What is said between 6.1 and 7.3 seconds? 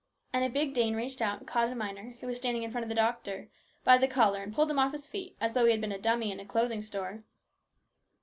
in a clothing store.